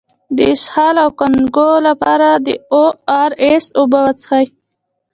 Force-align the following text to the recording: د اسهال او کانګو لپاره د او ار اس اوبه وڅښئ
د 0.35 0.37
اسهال 0.53 0.95
او 1.03 1.09
کانګو 1.19 1.69
لپاره 1.87 2.29
د 2.45 2.47
او 2.75 2.85
ار 3.19 3.31
اس 3.51 3.65
اوبه 3.79 3.99
وڅښئ 4.05 4.45